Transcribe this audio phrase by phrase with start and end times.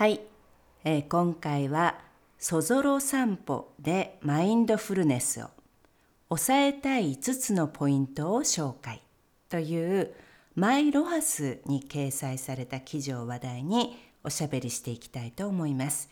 [0.00, 0.22] はい、
[0.82, 1.98] えー、今回は
[2.38, 5.50] そぞろ散歩でマインドフルネスを
[6.30, 9.02] 抑えたい5つのポイントを紹介
[9.50, 10.14] という
[10.54, 16.08] マイロハスに掲載された記事を話題におしゃべりしていきたいと思います。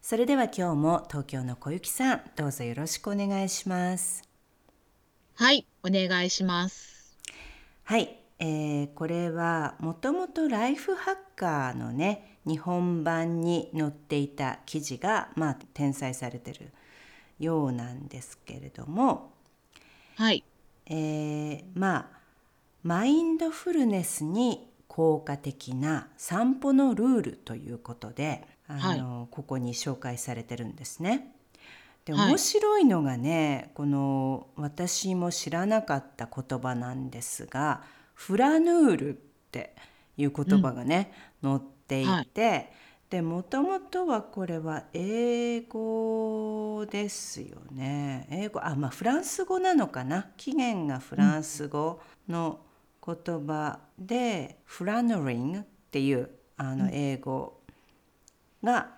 [0.00, 4.22] それでは今日も東京の小雪さんどうぞよろしくお願いします。
[5.34, 7.18] はい、お願いします。
[7.82, 16.70] はい、えー、これはもともとライフハッカーのね日本版に載っていた記事が、まあ、転載されてる
[17.38, 19.32] ようなんですけれども、
[20.16, 20.44] はい。
[20.86, 22.22] えー、まあ
[22.82, 31.34] マインドフルネスに効果的な散歩のルールということであの、はい、ここに紹介されてるんですね。
[32.04, 37.82] で面白いのがね、はい、この私も知らなかった言葉なんですが
[38.14, 39.20] フラヌールっ
[39.52, 39.74] て
[40.16, 41.12] いう言葉がね、
[41.42, 41.62] うん、載っ
[41.92, 42.70] ていて、はい、
[43.10, 48.26] でもともとはこれは英語ですよね。
[48.30, 50.30] 英語あまあフランス語なのかな？
[50.38, 52.60] 起源がフランス語の
[53.04, 57.60] 言葉で、うん、フラノリングっていうあの英語
[58.62, 58.90] が、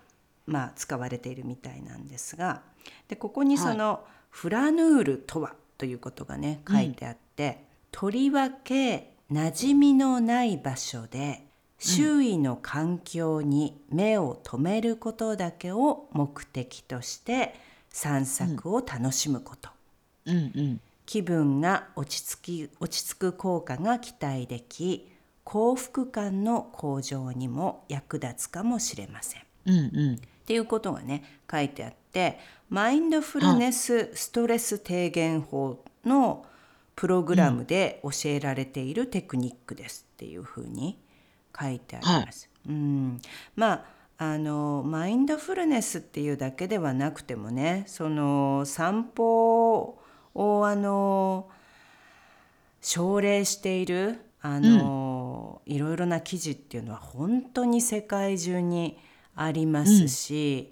[0.45, 2.61] まあ、使われているみたいなんですが
[3.07, 7.65] でここにその、はい、フラヌールとはということがね書いてあって、うん。
[7.91, 11.47] とりわけ馴染みのない場所で
[11.85, 17.53] 周囲の環境に目を留めることだけを目的として
[17.89, 19.69] 散策を楽しむこと、
[20.25, 25.07] うんうん、気分が落ち着き落ち着く効果が期待でき
[25.43, 29.41] 幸福感の向上にも役立つかもしれません。
[29.67, 29.79] うんう
[30.13, 36.47] ん、っていうことがね書いてあってマインドフルネスストレス低減法の
[36.95, 40.97] プログラムで教えられているテクニックですっていうふうに
[41.57, 42.49] 書いてあります。
[42.65, 43.21] はい、うん。
[43.55, 43.85] まあ
[44.17, 49.99] あのマインドフルネスっていうだけではなくてもねその散歩
[50.33, 51.49] をあの
[52.79, 58.97] 奨励しているあの、うん、いろいろな記事っていうのは本当に世界中に
[59.35, 60.71] ありますし、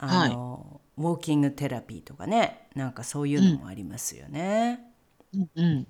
[0.00, 4.84] うん、あの、はい、ウォーキングテラピーとかねなんかそういうのもありますよね。
[5.34, 5.86] うんうん、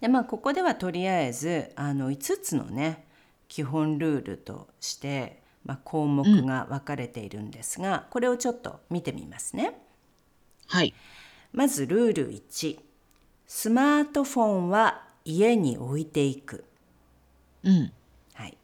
[0.00, 3.06] でまあここではとりあえずあの5つのね
[3.52, 9.78] 基本ルールとして、まあ、項目が分かれているんですが、うん、これをちょっと見てみますね。
[10.68, 10.94] はい、
[11.52, 12.78] まずルール1
[13.46, 16.64] スマートフォンは家に置いていく。
[17.62, 17.92] うん、
[18.32, 18.56] はい、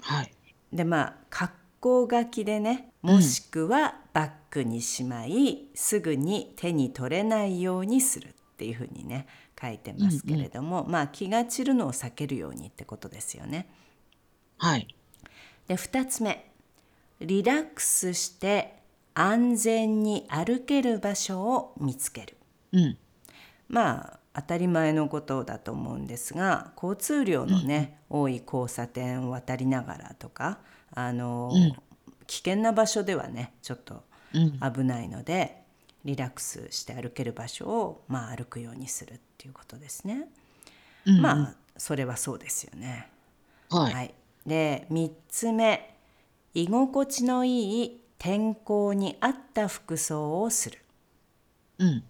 [0.00, 0.32] はい、
[0.72, 8.34] でまあ格好書きでねもしくはバッグにしまい、うん、すぐに手に取れないようにする。
[8.54, 9.26] っていうふうにね
[9.60, 13.68] 書いてますけれども、うんうん、まあ気が散るのを避けるようにってことですよね。
[14.64, 14.94] はい、
[15.68, 16.50] で2つ目。
[17.20, 18.76] リラックスして
[19.14, 22.36] 安全に歩ける場所を見つける。
[22.72, 22.98] うん、
[23.68, 30.58] まあ当たり前のことだと思うんですが交通量のね、うん、多い交差点を渡りながらとか
[30.92, 31.72] あの、うん、
[32.26, 34.02] 危険な場所ではねちょっと
[34.32, 35.62] 危ないので、
[36.04, 40.26] リラックスして歩ける場所を、まあ、歩くようにするっていうことですね。
[41.06, 41.20] うん。
[41.20, 43.08] まあそれはそうですよね。
[43.70, 44.14] はい、はい、
[44.46, 45.94] で3つ目
[46.54, 50.78] 居心地のいい天候に合った服装をする。
[51.78, 52.04] うん、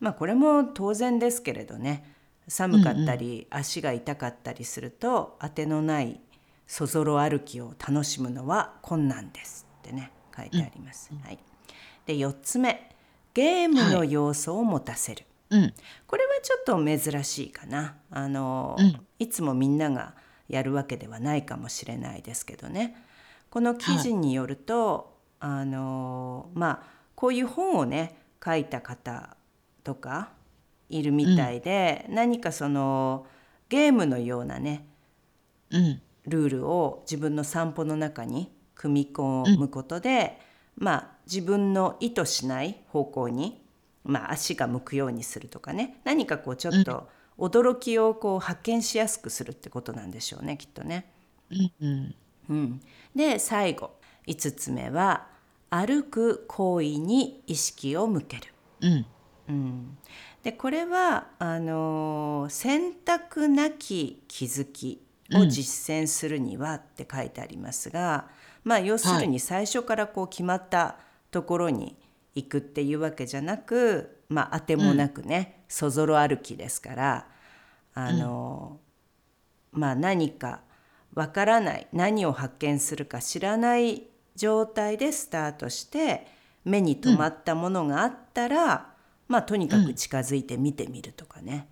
[0.00, 2.14] まあこれも当然ですけれどね
[2.46, 6.20] 寒かったり、うんうん、足が痛かったりすると当てのない
[6.66, 9.66] そぞろ歩きを楽しむのは困難です。
[9.80, 11.10] ってね書いてあります。
[11.12, 11.38] うん、はい、
[12.06, 12.94] で4つ目
[13.34, 15.60] ゲームの要素を持たせる、はい。
[15.60, 15.74] うん、
[16.06, 17.96] これはちょっと珍しいかな。
[18.10, 20.14] あの、うん、いつもみんなが
[20.48, 22.96] やるわけではないかもしれないですけどね。
[23.50, 26.82] この記事によると、はい、あのまあ
[27.14, 29.36] こういう本をね書いた方
[29.84, 30.30] とか
[30.88, 33.26] いるみたいで、うん、何かその
[33.68, 34.86] ゲームのようなね、
[35.70, 40.40] うん、ルールを自分の散歩の中に組み込むことで、
[40.76, 43.62] まあ自分の意図しない方向に、
[44.02, 46.00] まあ、足が向くようにするとかね。
[46.04, 47.08] 何かこうちょっと
[47.38, 51.10] 驚きをこう発見しやすくするってことなんでしょうねきっとね。
[51.50, 52.14] うんうん。
[52.50, 52.80] うん、
[53.14, 53.98] で最後。
[54.28, 55.26] 5つ目は
[55.70, 58.42] 歩く行為に意識を向ける。
[58.82, 59.06] うん。
[59.48, 59.98] うん、
[60.42, 65.00] でこれはあのー選択なき気づき
[65.32, 68.28] を実践するにはって書いてありますが、
[68.64, 70.98] まあ要するに最初からこう決まった
[71.30, 71.96] ところに
[72.34, 77.26] 行くっていうわけじゃなく、まあ当てもなくね、そぞろ歩きですから
[77.94, 78.88] あのー
[79.78, 80.60] まあ何か
[81.14, 84.04] わからない何を発見するか知らない
[84.34, 86.26] 状態でスタートして
[86.64, 88.92] 目に留まったものがあったら、
[89.26, 91.66] まあとにかく近づいて見てみるとかね、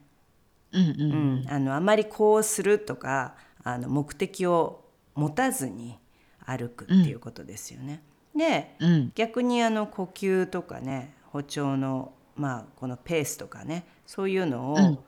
[0.72, 0.82] うん。
[0.82, 4.84] うんうんあのあまりこうするとかあの目的を
[5.14, 5.98] 持たずに
[6.44, 8.02] 歩くっていうことですよね。
[8.34, 9.12] でうん。
[9.14, 14.98] 逆にあの呼吸とかね歩調のまあこのペースとかねそういうのを、うん。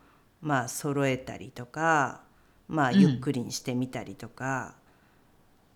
[0.41, 2.21] まあ揃えたりとか
[2.69, 4.75] まあゆっくりにしてみたりとか、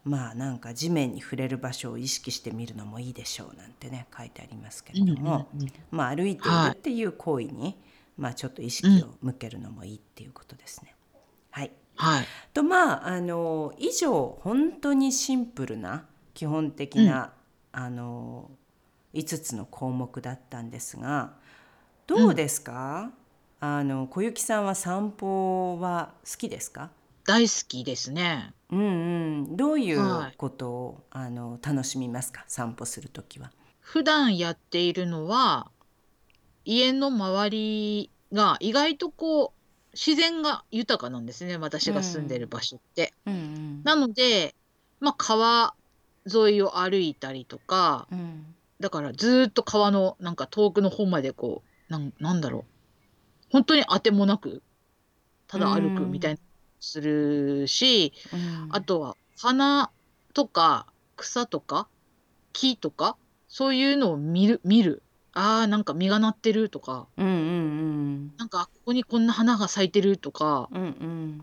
[0.05, 7.77] まあなんか地面に触れる場所を意識してみるのもいいでしょうなんてね書いてありますけれども、うんうんうんまあ歩いているはいっていう行為に、
[8.17, 10.95] まあちょっと意識を向けるのもいいっていうことですね。
[11.51, 11.73] はい。
[11.97, 12.25] はい。
[12.53, 16.05] とまああの以上本当にシンプルな
[16.35, 17.33] 基本的な、
[17.73, 18.51] あの
[19.15, 21.35] 5つの項目だったんですが
[22.13, 23.11] どうですか、
[23.59, 26.91] あの小雪さんは散歩は好きですか？
[27.27, 28.53] 大好きですね。
[28.71, 28.83] うんう
[29.53, 30.35] ん、どういうはい。
[30.37, 32.45] ことを、あの楽しみますか？
[32.49, 33.51] 散歩するときは。
[33.81, 35.71] 普段やっているのは
[36.67, 39.51] 家の周りが意外とこう
[39.95, 43.15] 自然が豊かなんですね私が住んでる場所って。
[43.25, 43.83] うんうん。
[43.85, 44.55] なので、
[45.01, 45.75] まあ、川
[46.27, 48.55] 沿いを歩いたりとかうん。
[48.81, 52.65] だからずーっと川のなんか遠くの方までこうなんなんだろう。
[53.51, 54.63] 本当に当てもなく
[55.47, 56.41] ただ歩くみたいな
[56.81, 58.69] するし、うん。
[58.71, 59.91] あとは花
[60.33, 60.87] とか
[61.17, 61.87] 草とか
[62.55, 63.17] 木とか
[63.49, 65.03] そういうのを見る見る。
[65.35, 67.07] あーなんか実がなってるとか。
[67.19, 71.43] うんうんなんかここにこんな花が咲いてるとか、うん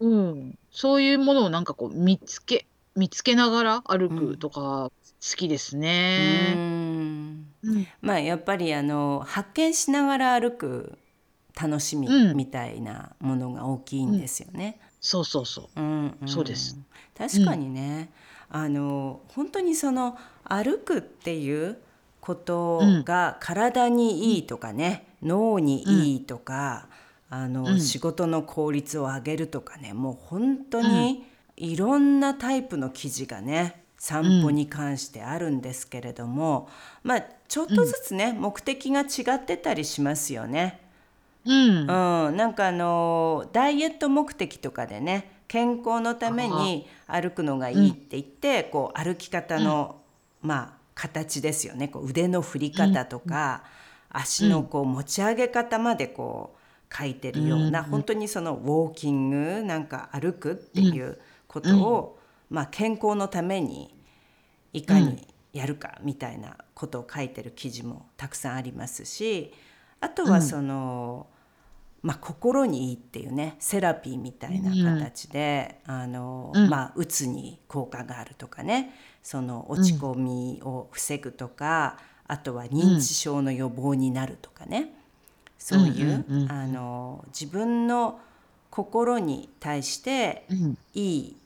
[0.00, 0.10] うん。
[0.10, 2.66] うん、そういうものをなんかこう見つけ
[2.96, 4.90] 見つけながら歩うんくとか
[5.26, 6.54] 好きですうね。
[6.54, 7.86] んうん。
[8.02, 10.98] まあやっぱりあの発見しながら歩く
[11.58, 12.36] 楽しみうん。
[12.36, 14.78] みたいなものが大きいんですよね。
[15.00, 15.80] そうそうそう。
[15.80, 16.78] うんんそうです。
[17.16, 18.10] 確かにね、
[18.50, 21.78] あの本当にその歩くっていう
[22.20, 25.82] ことが体にいいとかね、脳に
[26.12, 26.88] いいとか、
[27.30, 27.80] あの、うん。
[27.80, 36.68] 仕事の効率を上げるとかねもう本当にいろんなタイプの記事がね散歩に関してあるんですけれども、
[37.02, 40.78] まあちょっとずつね、目的が違ってたりしますよね。
[41.46, 41.54] うん。
[41.54, 50.02] うん、なんかあのダイエット目的とかでね健康のために歩くのがいいって言って、こう歩き方の、
[50.42, 51.88] まあ形ですよね。
[51.88, 53.64] こう腕の振り方とか、
[54.10, 56.54] 足のこう持ち上げ方までこ
[56.90, 57.86] う書いてるような、うん。
[57.86, 61.18] 本当にそのウォーキングなんか歩くっていう
[61.48, 62.18] ことを、
[62.50, 63.93] まあ、健康のために
[64.74, 69.54] いかにやるかみたいなことを書いてる記事もたくさんありますし
[70.00, 71.28] あとはその、
[72.02, 76.68] まあ、心にいいっていうねセラピーみたいな形で、あのうん。
[76.68, 81.96] まあ、うつに効果があるとかねその落ち込みを防ぐとか、
[82.26, 84.92] あとは認知症の予防になるとかね、
[85.56, 86.52] そういう、うんうんうん。
[86.52, 88.20] あの自分の
[88.68, 90.78] 心に対してうん。
[90.92, 91.36] いい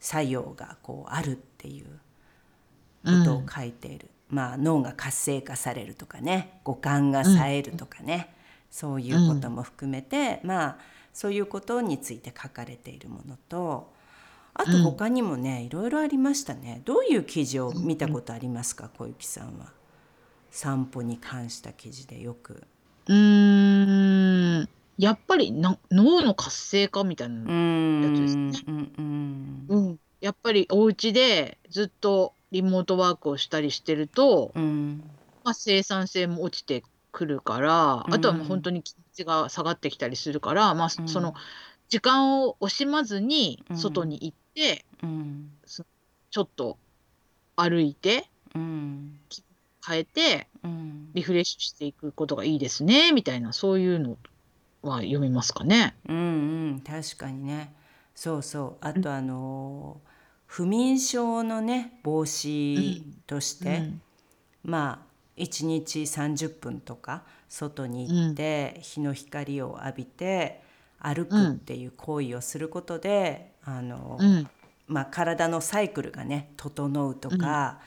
[0.00, 1.86] 作用がこうあるっていう
[3.08, 6.60] ことを書いている、まあ、脳が活性化されるとかね。
[6.64, 8.34] 五感が冴えるとかね、
[8.70, 10.78] そういうことも含めて、まあ
[11.12, 13.92] そういうことについて書かれているものと
[14.54, 16.82] あと他にもね、いろいろありましたね。
[16.84, 18.88] どういう記事を見たことありますか？
[18.96, 19.72] 小雪さんは。
[20.50, 22.64] 散歩に関した記事でよく。
[23.06, 24.68] うーん。
[24.96, 27.46] やっぱりな脳の活性化みたいなや
[28.16, 29.66] つですうんうん。
[29.68, 29.98] うん。
[30.20, 35.02] やっぱりお家でずっとリモートワークをしたりしてると、うん。
[35.44, 38.14] まあ、生産性も落ちてくるから、うん。
[38.14, 41.08] あとはもう本当に気持ちが下がってきたりするから、まあ、うん。
[41.08, 41.34] その
[41.88, 43.76] 時間を惜しまずにうん。
[43.76, 45.50] 外に行って、うん。
[46.30, 46.78] ちょっと
[47.56, 49.18] 歩いてうん。
[49.86, 51.10] 変えてうん。
[51.14, 54.18] リフレッシュしていくことがいいですねみたいなそういうの
[54.82, 55.96] は読みますかね。
[56.06, 56.20] うんう
[56.76, 56.80] ん。
[56.80, 57.72] 確かにね。
[58.14, 58.86] そうそう。
[58.86, 60.00] あとあの
[60.48, 64.00] 不眠症のね防止として、うん。
[64.64, 70.62] まあ1日30分とか外に行って、日の光を浴びて
[70.98, 74.48] 歩くっていう行為をすることで、あのうん。
[74.88, 77.78] まあ、体のサイクルがね整うとか、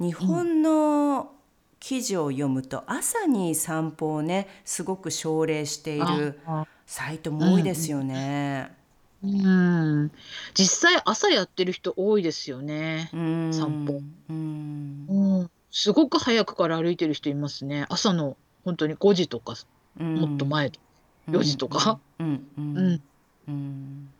[0.00, 1.30] 日本の
[1.78, 8.79] 記事を読むと朝に散歩をねすごく奨励しているあサイトも多いですよね。
[9.22, 10.10] うん。
[10.54, 13.10] 実際朝やってる人多いですよね。
[13.12, 15.50] うん散歩うんうん。
[15.70, 17.86] すごく早くから歩いてる人いますね。
[17.88, 19.54] 朝の本当に5時とか、
[19.98, 20.80] もっと前と。
[21.28, 21.98] 4時とか。
[22.18, 23.02] うんうんうん。
[23.48, 24.10] うん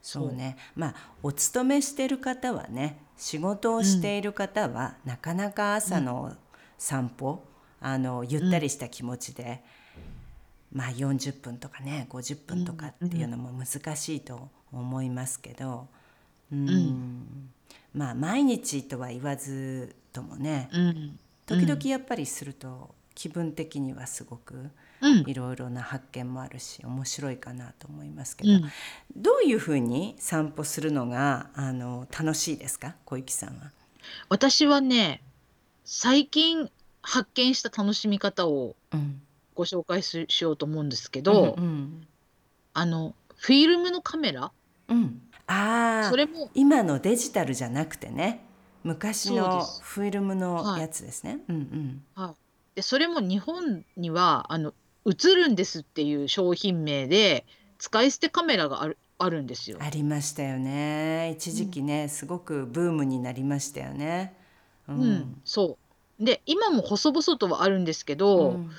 [0.00, 6.36] そうねまあお勤めしてる方はね仕事をしている方は、なかなか朝の
[6.78, 7.42] 散歩、
[7.80, 9.60] あのゆったりした気持ちで、
[10.72, 15.88] まあ40分とかね50分とかっていうのも難しいと思いますけど、
[16.52, 17.50] うんん
[17.94, 21.18] まあ毎日とは言わずともねうん。
[21.46, 24.70] 時々やっぱりすると気分的にはすごく
[25.00, 25.24] うん。
[25.26, 28.70] いろいろな発見もあるし面白いかなと思いますけど、うん。
[29.16, 32.96] どういうふうに散歩するのがあの楽しいですか？
[33.04, 33.70] 小雪さんは。
[34.28, 35.22] 私はね、
[35.84, 36.70] 最近
[37.02, 39.22] 発見した楽しみ方をうん、
[39.58, 42.06] ご紹介ししようと思うんですけど、うん
[42.74, 44.52] あの、フィルムのカメラ？
[44.86, 45.20] うん。
[45.48, 48.44] ああそれも、今のデジタルじゃなくてね。
[48.84, 50.82] 昔のフィルムのはい。
[50.82, 51.40] やつですね。
[51.48, 51.56] うん
[52.16, 52.34] うん。
[52.76, 54.74] で、それも日本には、あの、
[55.06, 57.44] 映るんですっていう商品名で、
[57.78, 59.78] 使い捨てカメラがある、あるんですよ。
[59.80, 61.32] ありましたよね。
[61.36, 64.36] 一時期ね、すごくブームになりましたよね。
[64.86, 65.76] ううん、そ
[66.20, 66.24] う。
[66.24, 68.70] で、今も細々とはあるんですけど、うん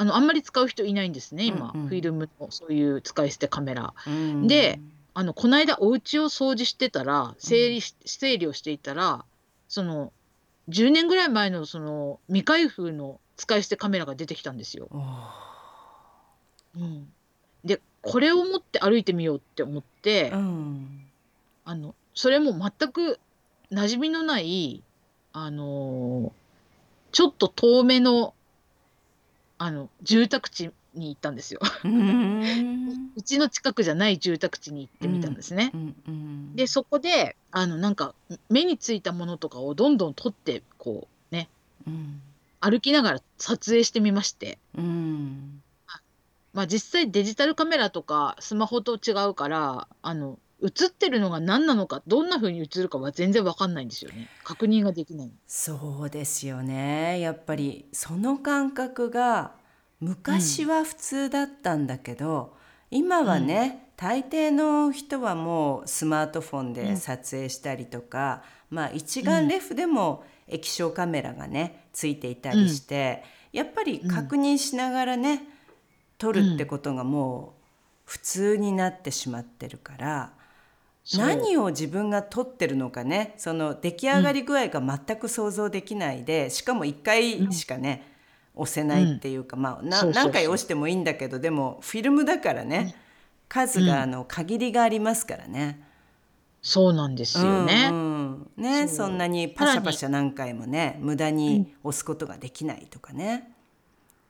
[0.00, 1.72] あの、あんまり使う人いないんですね、今。
[1.74, 3.92] うんうんフィルムのそういう使い捨てカメラ。
[4.06, 4.80] うんで
[5.12, 9.26] あの、この間お家を掃除してたら、整理し、整理をしていたら、
[9.68, 10.12] その、
[10.70, 14.88] 10年ぐらい前のその未開封の使い捨てカメラが出てきたんですよ。
[16.76, 17.12] うん、
[17.64, 21.06] で、これを持って歩いてみようって思って、うん
[21.66, 23.18] あの、それも全く
[23.70, 24.82] 馴染みのない、
[25.34, 26.40] あのー
[27.12, 28.34] ちょっと遠めの、
[29.62, 31.60] あの、住宅地に行ったんですよ。
[31.84, 35.70] うんうちの近くじゃない住宅地に行ってみたんですね。
[35.74, 38.14] うんうんで、そこで、あの、なんか、
[38.48, 41.50] 目についたものとかをどんどん撮って、こう、ね、
[41.86, 42.22] うん
[42.62, 44.58] 歩きながら撮影してみまして。
[44.76, 45.62] うん
[46.52, 54.28] まあ実際デジタルカメラとかスマホと違うから、あの、映ってるのが何なのか、どんな風に映るかは全然わかんないんですよね。
[54.44, 55.32] 確認ができない。
[55.46, 57.20] そうですよね。
[57.20, 59.52] やっぱりその感覚が
[60.00, 62.56] 昔は普通だったんだけど、
[62.90, 75.42] 今はね、大抵の人はもうスマートフォンで撮影したりとか、まあ一眼レフでも液晶カメラがねついていたりして、やっぱり確認しながらね、
[76.18, 77.62] 撮るってことがもう
[78.04, 80.32] 普通になってしまってるから。
[81.16, 83.34] 何を自分が撮ってるのかね。
[83.36, 88.06] その出来上がり具合が全く想像できないで、しかも1回しかね、
[88.54, 92.94] 押せないっていうか、まあ何回押してもいいんだけどでもフィルムだからね、
[93.48, 95.82] 数があの限りがありますからね。
[96.62, 97.88] そうなんですよね。
[97.90, 98.62] うんうん。
[98.62, 103.50] ねそんなにパシャパシャ何回もね無駄に押すことができないとかね。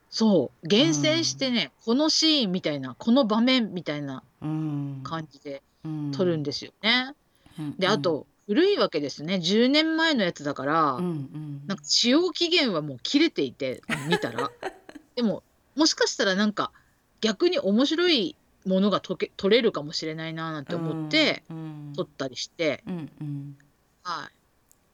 [0.09, 0.67] そう。
[0.67, 5.01] 厳選してね、このシーンみたいな、この場面みたいなうん。
[5.03, 7.13] 感じでうん撮るんですよね。
[7.59, 9.35] うんで、あと、古いわけですね。
[9.35, 14.51] 10年前のやつだから、うんうんなんか使用期限はもう切れていて、見たら。
[15.15, 15.43] でも、
[15.75, 16.71] もしかしたらなんか
[17.21, 18.35] 逆に面白い
[18.65, 23.57] ものがとけ撮れるかもしれないななんて思ってうん撮ったりして、うんうん
[24.03, 24.29] は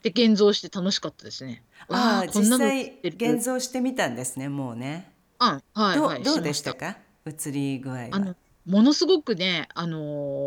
[0.01, 0.03] い。
[0.03, 1.63] で、現像して楽しかったですね。
[1.87, 5.11] わああ実こんなの際撮ってる現像してみたんですねもうね。
[5.39, 6.23] あ、はい、どうはい。
[6.23, 6.97] どうでしたか？
[7.25, 8.07] 映り具合は。
[8.11, 9.97] あの、ものすごくね、あの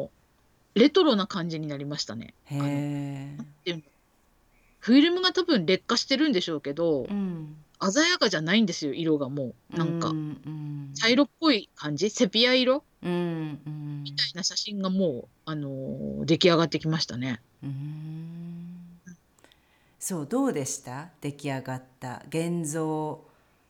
[0.07, 0.20] ー
[0.75, 2.35] レトロな感じになりましたね。
[2.45, 3.37] へ
[3.67, 3.83] え。
[4.79, 7.57] フィルムが多分劣化してるんでしょうけど、うん。
[7.93, 9.77] 鮮やかじゃないんですよ、色がもう。
[9.77, 12.85] なんかう、ん茶色っぽい感じ、セピア色？
[13.03, 17.41] うんうんみたいな写真がもう、あのー出来上がってきましたね。
[17.63, 18.77] うん
[19.99, 21.11] そうどうでした？
[21.21, 23.23] 出来上がった現像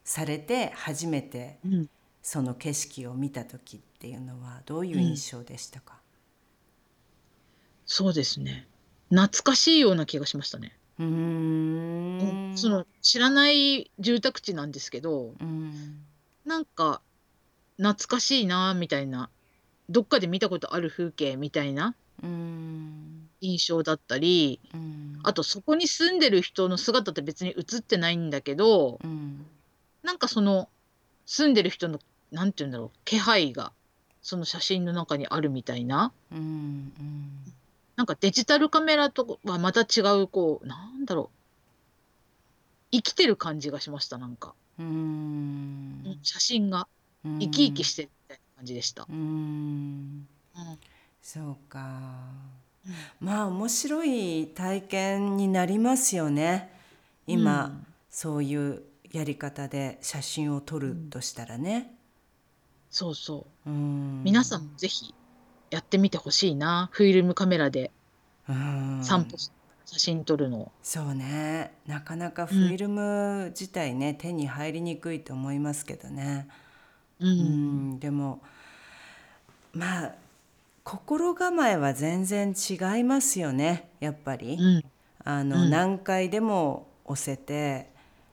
[0.05, 1.89] されて初めてうん。
[2.23, 6.00] その景色を見た時っていうのはどういう印象でしたか、
[7.93, 8.69] そうですね。
[9.09, 10.79] 懐かしいような気がしましたね。
[11.01, 12.55] うーん。
[12.55, 16.05] その、知らない住宅地なんですけど、うん。
[16.45, 17.03] なんか、
[17.79, 19.29] 懐かしいな、みたいな、
[19.89, 23.29] どっかで見たことある風景みたいなうん。
[23.41, 25.19] 印象だったり、うん。
[25.25, 29.45] あとそこに住んでる人の姿って別に映ってないんだけど、うん。
[30.05, 30.69] なんかその、
[31.27, 31.99] 住んでる人の、
[32.31, 33.73] なんて言うんだろう、気配が
[34.23, 37.53] その写真の中にあるみたいな、うんうん
[38.01, 42.97] なんかデジタルカメラとはまた違う、こう、なんだろう。
[42.97, 44.55] 生きてる感じがしました、なんか。
[44.79, 46.19] うん。
[46.23, 46.89] 写真が。
[47.27, 47.39] うん。
[47.41, 49.07] 生き生きしてるみたいな感じでした。
[49.07, 49.17] うん。
[49.19, 50.79] うん。
[51.21, 52.23] そうか。
[53.21, 56.73] まあ面白い体験になりますよね。
[57.27, 57.87] 今、うん。
[58.09, 61.95] そういうやり方で写真を撮るとしたらね、
[62.89, 63.71] そうそう。
[63.71, 65.15] うん、皆さんもぜひ
[65.71, 66.89] やってみてほしいな。
[66.93, 67.91] フィルムカメラで
[68.49, 69.51] うん散歩し、
[69.87, 70.71] 写真撮るの。
[70.83, 76.49] そうねなかなかフィルム自体ね、手に入りにくいと思いますけどね、
[77.21, 77.27] う。
[77.27, 78.41] うんん、でも
[79.73, 80.15] まあ
[80.83, 84.57] 心構えは全然違いますよねやっぱり。
[84.59, 84.85] うん。
[85.23, 87.91] あの、うん何回でも押せて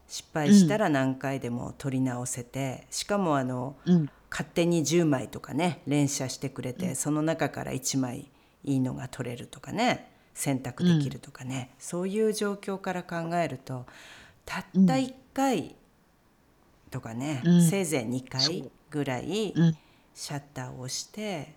[0.07, 4.09] 失敗したら何回でも撮り直せて、しかもあのうん。
[4.29, 8.29] 勝手に10枚とかね連写してくれて、その中から1枚
[8.63, 13.85] いいのが撮れるとかね選択できるとかね、そういう状況から考えると
[14.45, 15.75] たった1回
[16.89, 17.61] とかね、うん。
[17.63, 19.77] せいぜい2回ぐらいうん。
[20.13, 21.53] シャッターを押して、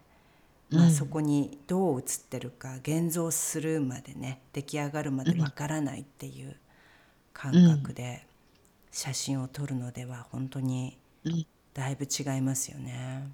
[0.70, 0.78] うん。
[0.80, 6.56] まあ、そこにどう映ってるか現像するまでね出来上がるまでわからないっていう
[7.32, 8.26] 感覚で
[8.90, 11.46] 写真を撮るのでは本当にうん。
[11.74, 13.28] だいぶ違いますよね。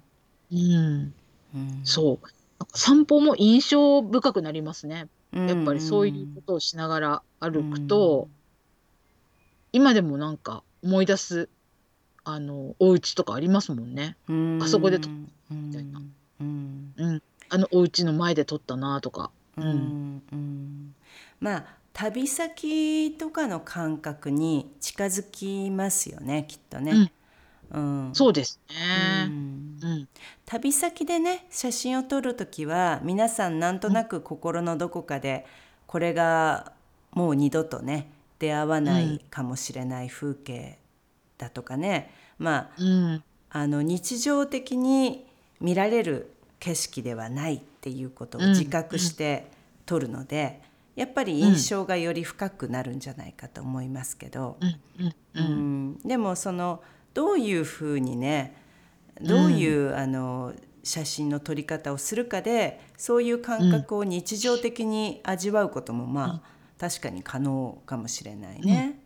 [0.51, 1.13] うん。
[1.55, 2.27] うんそう。
[2.73, 5.07] 散歩も印象深くなりますね。
[5.33, 8.29] うんやっぱりそういうことをしながら歩くと、
[9.73, 11.49] 今でもなんか思い出す、
[12.23, 14.15] あの、お家とかありますもんね。
[14.29, 15.11] うんあそこで撮っ
[15.49, 16.01] みたいな
[16.41, 17.23] うんうん。
[17.49, 19.31] あのお家の前で撮ったなとか。
[19.57, 20.95] うんうん
[21.39, 27.11] まあ旅先とかの感覚に近づきますよねきっとね。
[27.71, 29.25] うんそうですうね。
[29.25, 30.07] んうん。
[30.45, 35.45] 旅先でね写真を撮る時は皆さんなんとなく心のどこかで
[35.85, 36.71] これが
[37.11, 40.77] もう二度とね出会わないかもしれない風景
[41.37, 43.23] だとかね、まあうん。
[43.49, 45.25] あの日常的に
[45.59, 49.47] 見られる景色ではないっていうことをうん自覚して
[49.85, 50.61] 撮るので、
[50.95, 54.79] やっぱり印象がより深くなるんじゃないかと思いますけど、うん。
[54.99, 55.07] うん。
[55.07, 55.15] う。
[55.35, 56.81] うんんでもその
[57.17, 58.55] どういうふうにね
[59.19, 60.53] どういう、あの
[60.83, 68.99] 写真の撮り方をするかでそういう感覚を日常的に味わうこともまあ、確かに可能かもしれないね、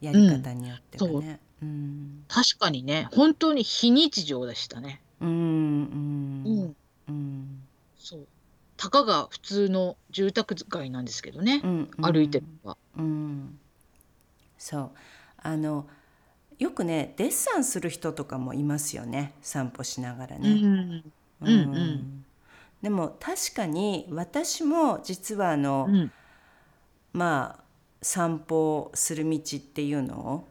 [0.00, 1.40] やり方によってはね。
[1.62, 5.02] うん確かにね、本当に非日常でしたね。
[5.20, 6.76] うんうんうん。
[7.08, 7.62] うん
[7.98, 8.26] そう。
[8.78, 11.66] たかが普通の住宅街なんですけどねう。
[11.66, 12.78] ん歩いてるのは。
[12.96, 13.58] うん、
[14.56, 14.90] そう
[15.36, 15.86] あの
[16.62, 20.48] よくねデッサンする人とかもいますよね散歩しながらうね。
[20.48, 21.04] ん。
[21.40, 22.24] うんうん
[22.82, 26.10] でも確かに私も実はあの、うん。
[27.12, 27.62] まあ
[28.00, 30.48] 散歩する道っていうのを、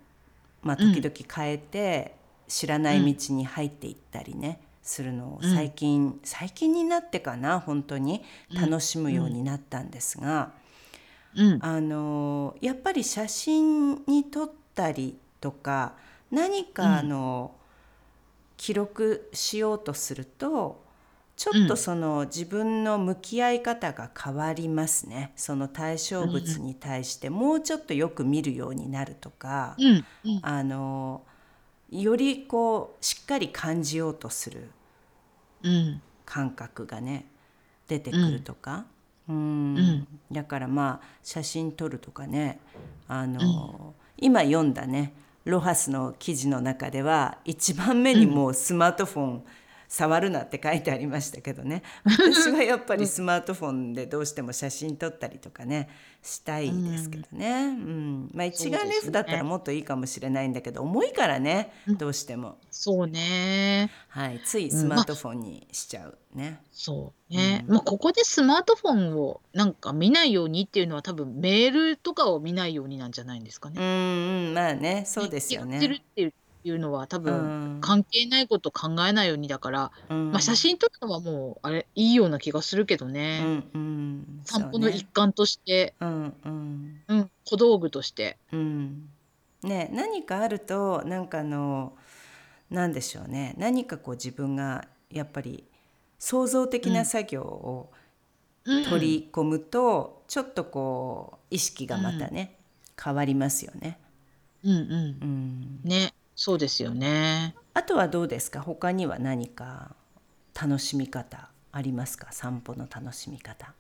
[0.64, 2.16] まあ、時々変えて、
[2.48, 10.54] 知らない道に入っていったりね、するのをうん最近、最近になってかな本当に楽しむようになったんですが。
[11.36, 11.60] うん。
[11.62, 15.96] あのやっぱり写真に撮ったりとか
[16.32, 17.54] 何かあの、
[18.56, 20.82] 記録しようとすると
[21.42, 25.32] ちょっとその、自分の向き合い方が変わりますね。
[25.36, 27.32] その対象物に対して。
[27.32, 29.76] もうちょっとよく見るようになるとか。
[30.44, 31.24] あの
[31.90, 34.70] よりこうしっかり感じようとする
[35.64, 36.02] うん。
[36.26, 37.26] 感覚がね
[37.88, 38.86] 出てくるとか、
[39.28, 39.76] うん。
[39.76, 40.08] ん。
[40.32, 42.60] だからまあ写真撮るとかね
[43.08, 45.14] あの、今読んだね
[45.46, 49.44] ロハスの記事の中では一番目にもうスマートフォン
[49.92, 51.84] 触るなって書いてありましたけどね。
[52.08, 55.90] 私はやっぱりスマートフォンでどうしても写真撮ったりとかね
[56.24, 58.32] したいですけどね、うん。
[58.34, 63.92] まあ、一眼レフだったらもっといいかもしれないんだけど重いからねどうしても、そうね。
[64.08, 66.62] はい、ついスマートフォンにしちゃうね。
[66.72, 67.66] そうね。
[67.68, 67.74] うん。
[67.76, 73.76] まあ、ここでスマートフォンをなんか見ないようにっていうのは多分メールとかを見ないようになんじゃないんですかね。
[73.78, 74.54] うんうん。
[74.54, 75.04] まあね。
[75.06, 76.02] そうですよやってるね。
[76.02, 77.82] っていうのは多う分ん。
[77.82, 80.32] 関係ないこと考えないようにだから、うん。
[80.32, 83.40] まあ、写真撮るのはもうあれいいような気がするけどうね。
[83.40, 84.42] んうん。
[84.46, 87.02] 散歩の一環として、うんうん。
[87.08, 88.38] うん、小道具として。
[88.52, 89.10] うん。
[89.64, 91.94] ね何かあるとなんかあの
[92.70, 93.54] なんでしょうね。
[93.58, 95.66] 何かこう自分がやっぱり
[96.20, 97.92] 創造的な作業を
[98.66, 102.58] うん取り込むと、ちょっとこう意識がまたね、
[103.02, 104.00] 変わりますよね。
[104.64, 104.82] うんうん。
[105.22, 105.82] うん。
[105.84, 107.56] ね、そうですよね。
[107.74, 108.62] あとはどうですか？
[108.62, 109.96] 他には何か
[110.60, 112.32] 楽しみ方ありますか？
[112.32, 113.74] 散歩の楽しみ方。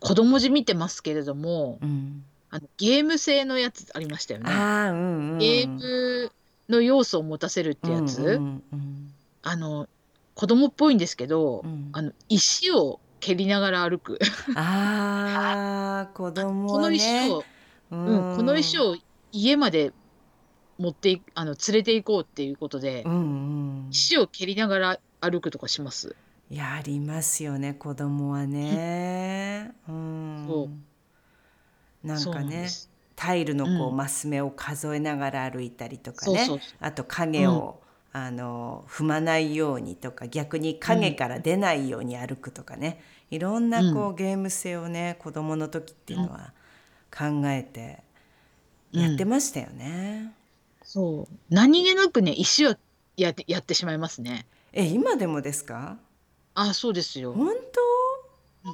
[0.00, 4.50] 子供字見てますけれども、うん、あのゲーム性のやつありましたよね。
[4.50, 5.38] ああうんうん。
[5.38, 6.32] ゲーム
[6.68, 9.14] の要素を持たせるってやつ、うんうんうん
[9.44, 9.88] あの
[10.34, 14.18] 子供っぽいんですけど、うんあの石を蹴りながら歩く。
[14.56, 16.90] あ あ子供この。
[16.90, 17.44] 石を、
[17.90, 18.96] ううん、この石を
[19.32, 19.92] 家まで
[20.82, 23.88] 持っていあの連れて行こうっていうことで、うんうん。
[23.90, 26.16] 石を蹴りながら歩くとかします。
[26.50, 29.72] やりますよね子供はね。
[29.88, 30.44] うん。
[30.46, 30.68] そ
[32.04, 32.90] なんそうかねなんです。
[33.14, 36.48] タイルのこううんマス目を数えながら歩いたりとかね。
[36.80, 37.80] あと影を、
[38.14, 46.52] あの踏まないようにとか逆に影から出ないように歩くとかね、いろんなこう、ゲーム性をね子供の時っていうのは
[47.10, 48.02] 考えて
[48.90, 50.32] やってましたよね。
[50.92, 51.34] そう。
[51.48, 52.74] 何気なくね石を
[53.16, 54.44] やってやってしまいますね。
[54.74, 55.96] え今でもですか？
[56.54, 57.32] あそうですよ。
[57.32, 57.48] 本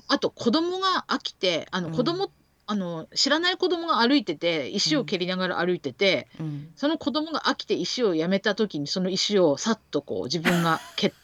[0.08, 1.94] あと子供が飽きてあのうん。
[1.94, 2.32] 子供、
[2.66, 11.16] あの知らない子供が歩いてて石を蹴りながら歩いてて、当、うん、その子供が飽きて石をやめた時にその石をさっとこう自分が蹴って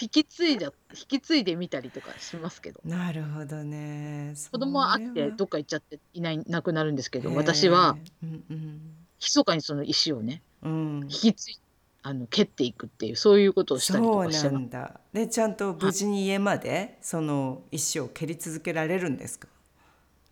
[0.00, 2.80] 引き継いだ引き継いでみたりとかしますけど。
[2.84, 4.34] なるほどね。
[4.50, 8.80] 子供は飽きてどっか行っちゃっていないなくなるんですけど私は、うんうん。
[9.20, 11.00] 密かにその石をねうん。
[11.04, 11.58] 引き継い
[12.02, 14.52] あの蹴っていくっていうそういうことをしたりとそうかしてます。
[14.54, 15.00] なんだ。
[15.12, 19.48] でちゃんと無事に家までその石を蹴り続けられるんですか？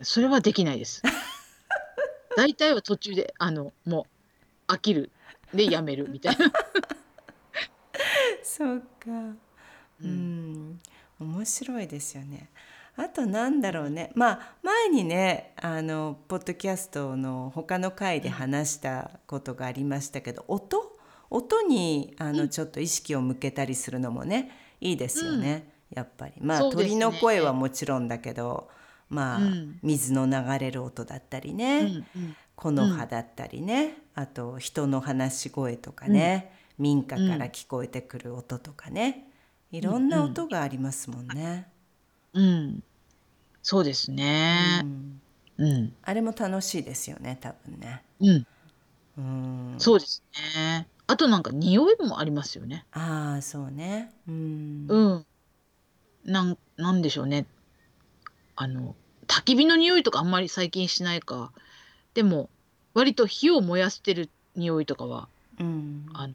[0.00, 1.02] それはできないです。
[2.36, 4.06] 大体は途中であのも
[4.68, 5.10] う飽きる。
[5.52, 6.52] でやめるみたいな。
[8.44, 9.34] そうか
[10.02, 10.80] うん、
[11.20, 12.50] 面白いですよね。
[12.96, 14.10] あとなんだろうね。
[14.14, 20.96] まあ前にねあのポッドキャストの他の回で話したことがありましたけど、音？
[21.30, 26.32] 音にあのちょっと意識を向けたりするのもねいいですよね、やっぱり。
[26.40, 26.70] まあ、ね。
[26.72, 28.68] 鳥の声はもちろんだけど
[29.10, 29.78] まあ、うん。
[29.82, 32.36] 水の流れる音だったりね、うんうん。
[32.56, 39.27] 木の葉だったりね、あと人の話し声とかね、民家から聞こえてくる音とかね
[39.70, 41.68] いろんな音がありますもんね。
[42.32, 42.82] うん、
[43.62, 44.86] そうですねう。
[44.86, 45.20] ん
[45.58, 48.02] うん、あれも楽しいですよね多分ね。
[48.20, 48.46] うん、
[49.18, 50.22] うん、そうです
[50.54, 50.86] ね。
[51.06, 52.86] あとなんか匂いもありますよね。
[52.92, 54.12] ああそうね。
[54.28, 55.26] うんうん、
[56.24, 57.46] なんなんでしょうね。
[58.56, 58.94] あの
[59.26, 61.52] 焚き火の匂いとかあんまり最近しないか。
[62.14, 62.48] でも
[62.94, 65.28] 割と火を燃やしてる匂いとかは
[65.60, 66.28] うんあ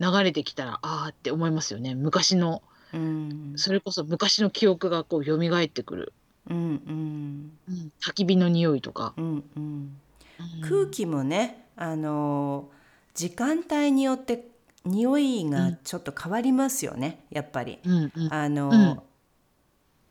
[0.00, 1.94] 流れてきたらあーって思いますよね。
[1.94, 2.62] 昔の。
[2.92, 3.52] うん。
[3.56, 6.12] それこそ昔の記憶がこう蘇ってくる、
[6.48, 7.52] うんうん。
[7.68, 9.98] うん、焚き火の匂いとか、うんうん。
[10.38, 10.60] うん。
[10.62, 12.68] 空気もねあの
[13.14, 14.48] 時間帯によって
[14.84, 17.24] 匂いがちょっと変わりますよね。
[17.30, 17.78] やっぱり。
[17.84, 18.32] うんうん。
[18.32, 19.00] あの、うん。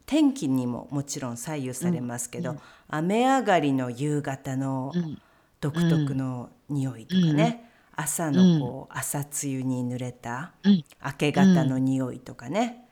[0.06, 2.60] 天気にももちろん左右されますけど、うん
[2.91, 5.21] 雨上がりの夕方のうん。
[5.62, 7.68] 独特の匂いとかね、
[8.01, 10.83] 朝のこう朝露に濡れたうん。
[11.05, 12.85] 明け方の匂いとかね、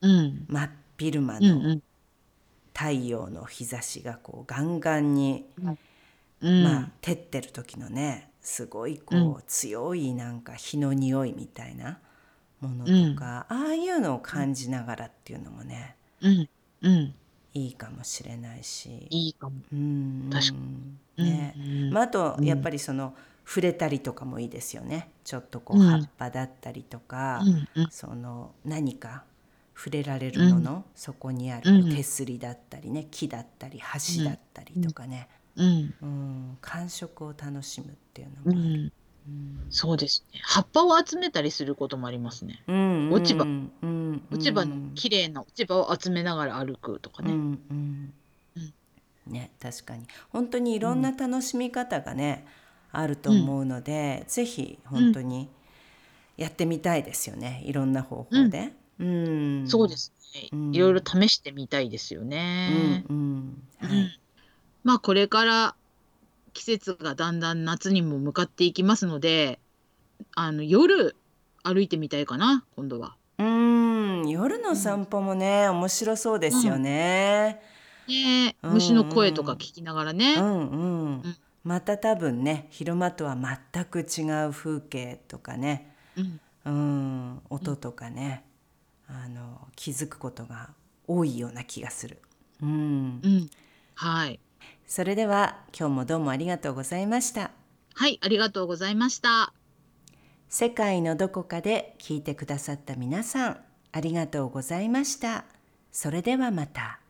[0.00, 0.46] うん。
[0.48, 1.82] 真っ昼間のん
[2.72, 5.44] 太陽の日差しがこうガンガンに、
[6.40, 6.62] うん。
[6.62, 11.98] まあ照ってる時のねすごいこう、強いなんか火の匂いみたいな
[12.60, 16.48] ものとか、ああいうのを感じながらっていうのもねうん。
[16.82, 17.14] うん。
[17.54, 19.06] いいかもしれないし。
[19.10, 19.56] いいかも。
[19.72, 20.54] うん確か
[21.22, 21.54] ね。
[21.56, 21.90] うん。
[21.90, 22.44] まあ、あとうん。
[22.44, 23.14] やっぱりその
[23.46, 25.10] 触れたりとかもいいですよね。
[25.24, 25.86] ちょっとこううん。
[25.86, 27.90] 葉っぱだったりとか、うんうん。
[27.90, 29.24] その何か
[29.76, 35.94] 触れられるもの、そこにあるうん手すりだったりね木だったり橋だったりとかね、うん。
[36.00, 36.58] うん。
[36.60, 38.92] 感触を楽しむっていううのもある、
[39.30, 39.62] ん。
[39.70, 40.40] そうですね。
[40.42, 42.62] 葉っぱを集めたりすることもありますね。
[42.66, 43.44] うん落ち葉。
[43.44, 44.26] うんうん。
[44.30, 47.32] 落ち葉の綺麗な落ち葉を集めながら歩くとかね。
[47.32, 47.58] うん。
[47.70, 48.14] うん。
[49.26, 50.06] ね確かに。
[50.30, 52.46] 本当にいろんな楽しみ方がね、
[52.94, 55.48] あると思うので、ぜひ本当に
[56.36, 58.72] やってみたいですよねいろんな方法で。
[58.98, 60.74] うんそうですねうん。
[60.74, 63.04] いろいろ試してみたいですようんね。
[63.08, 64.20] うんはうんい
[64.82, 65.74] まあこれから
[66.52, 69.58] 季節がだんだん夏にも向かっていきますので、
[70.34, 71.16] あの夜
[71.62, 73.16] 歩いてみたいかな今度は。
[73.38, 77.60] うん夜の散歩もね面白そうですよね。
[78.06, 80.34] ね虫の声とか聞きながらね。
[80.34, 88.44] うんうんんまた多分ね昼間とは全く違う風景とかね、うんうん、音とかね、
[89.06, 90.70] あの気づくことが
[91.06, 92.20] 多いような気がする。
[92.62, 93.50] うんう、ん。
[93.94, 94.40] はい。
[94.86, 97.50] それでは今日もどうもありがとうございました。
[97.94, 99.52] はい、ありがとうございました。
[100.48, 103.60] 世界のどこかで聞いてくださった皆さん、
[103.92, 105.44] ありがとうございました。
[105.92, 107.00] それではまた。